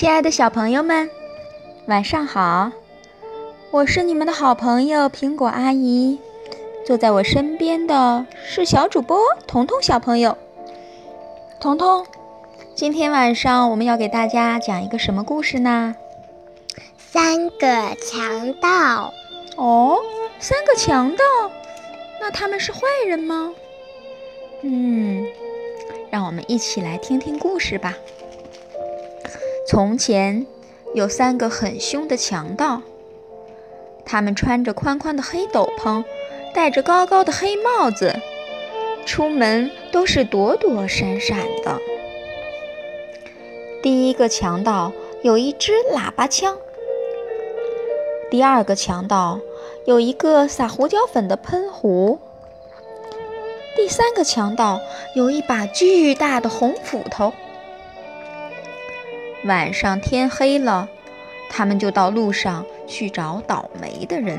[0.00, 1.10] 亲爱的小朋友们，
[1.84, 2.72] 晚上好！
[3.70, 6.18] 我是你们的好朋友苹果阿姨。
[6.86, 10.38] 坐在我身边的是小主播彤彤小朋友。
[11.60, 12.06] 彤彤，
[12.74, 15.94] 今天晚上我们要给大家讲一个什么故事呢？
[16.96, 19.12] 三个强盗。
[19.58, 19.98] 哦，
[20.38, 21.22] 三个强盗，
[22.22, 23.52] 那他们是坏人吗？
[24.62, 25.26] 嗯，
[26.08, 27.94] 让我们一起来听听故事吧。
[29.70, 30.46] 从前
[30.94, 32.82] 有三个很凶的强盗，
[34.04, 36.02] 他们穿着宽宽的黑斗篷，
[36.52, 38.16] 戴着高高的黑帽子，
[39.06, 41.78] 出门都是躲躲闪闪的。
[43.80, 46.58] 第一个强盗有一支喇叭枪，
[48.28, 49.38] 第二个强盗
[49.84, 52.18] 有一个撒胡椒粉的喷壶，
[53.76, 54.80] 第三个强盗
[55.14, 57.32] 有一把巨大的红斧头。
[59.44, 60.88] 晚上天黑了，
[61.50, 64.38] 他们就到路上去找倒霉的人。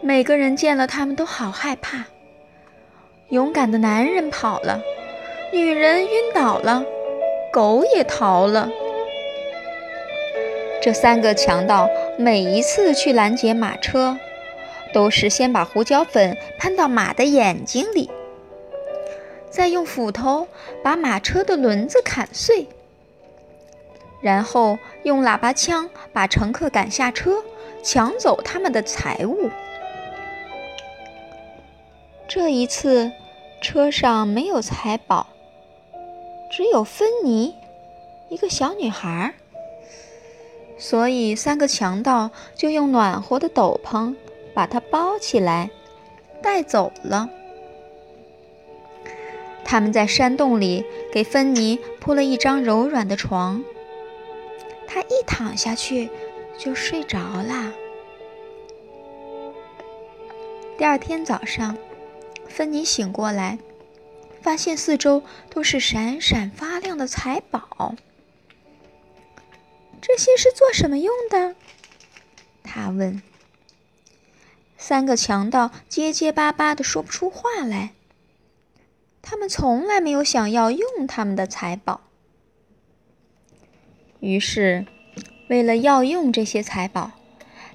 [0.00, 2.04] 每个人见了他们都好害怕。
[3.30, 4.80] 勇敢的男人跑了，
[5.52, 6.84] 女人晕倒了，
[7.52, 8.70] 狗也逃了。
[10.80, 14.16] 这三个强盗每一次去拦截马车，
[14.92, 18.08] 都是先把胡椒粉喷到马的眼睛里。
[19.50, 20.48] 再用斧头
[20.82, 22.66] 把马车的轮子砍碎，
[24.20, 27.42] 然后用喇叭枪把乘客赶下车，
[27.82, 29.50] 抢走他们的财物。
[32.28, 33.12] 这一次，
[33.62, 35.28] 车上没有财宝，
[36.50, 37.54] 只有芬妮，
[38.28, 39.34] 一个小女孩。
[40.78, 44.14] 所以，三个强盗就用暖和的斗篷
[44.52, 45.70] 把她包起来，
[46.42, 47.30] 带走了。
[49.68, 53.64] 他们在山洞里给芬妮铺了一张柔软的床，
[54.86, 56.08] 她一躺下去
[56.56, 57.72] 就睡着啦。
[60.78, 61.76] 第二天早上，
[62.48, 63.58] 芬妮醒过来，
[64.40, 67.96] 发现四周都是闪闪发亮的财宝。
[70.00, 71.56] 这些是做什么用的？
[72.62, 73.20] 他问。
[74.78, 77.90] 三个强盗结结巴巴的说不出话来。
[79.28, 82.02] 他们从来没有想要用他们的财宝，
[84.20, 84.86] 于是，
[85.48, 87.10] 为了要用这些财宝，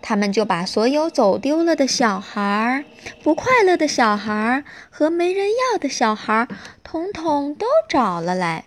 [0.00, 2.84] 他们就把所有走丢了的小孩、
[3.24, 6.46] 不快乐的小孩和没人要的小孩，
[6.84, 8.66] 统统都找了来。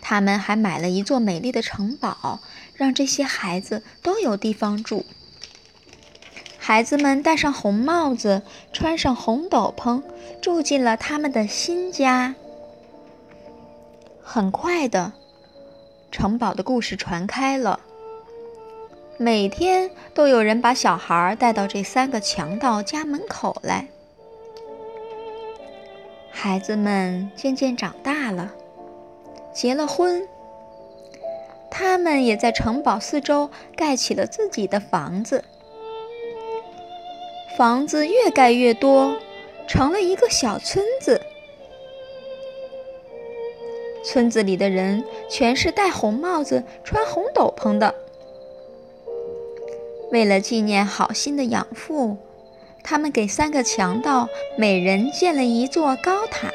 [0.00, 2.40] 他们还买了一座美丽的城堡，
[2.74, 5.06] 让这些孩子都有地方住。
[6.66, 10.02] 孩子们戴上红帽子，穿上红斗篷，
[10.42, 12.34] 住进了他们的新家。
[14.20, 15.12] 很快的，
[16.10, 17.78] 城堡的故事传开了。
[19.16, 23.86] 每天都有人把小孩带到这三个强盗家门口来。
[26.32, 28.50] 孩子们渐渐长大了，
[29.54, 30.26] 结了婚。
[31.70, 35.44] 他们也在城堡四周盖起了自己的房子。
[37.56, 39.16] 房子越盖越多，
[39.66, 41.22] 成了一个小村子。
[44.04, 47.94] 村子里的人全是戴红帽子、穿红斗篷的。
[50.12, 52.18] 为了纪念好心的养父，
[52.84, 54.28] 他们给三个强盗
[54.58, 56.52] 每人建了一座高塔，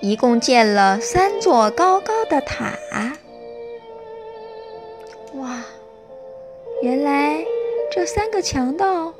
[0.00, 2.74] 一共建了三座高高的塔。
[5.36, 5.64] 哇，
[6.82, 7.53] 原来。
[7.94, 9.14] 这三个强盗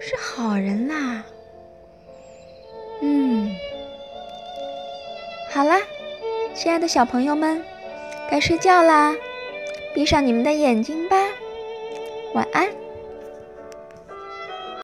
[0.00, 1.22] 是好人啦。
[3.02, 3.54] 嗯，
[5.52, 5.78] 好啦，
[6.54, 7.62] 亲爱的小朋友们，
[8.30, 9.14] 该睡觉啦，
[9.94, 11.16] 闭上你们的眼睛吧，
[12.32, 12.81] 晚安。